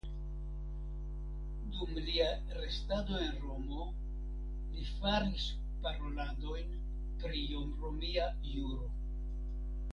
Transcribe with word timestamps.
Dum 1.73 1.93
lia 2.07 2.29
restado 2.59 3.19
en 3.25 3.37
Romo 3.43 3.85
li 3.91 4.87
faris 4.95 5.47
paroladojn 5.85 6.75
pri 7.23 7.47
romia 7.85 8.29
juro. 8.53 8.93